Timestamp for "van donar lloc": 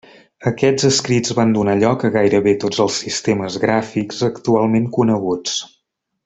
1.39-2.05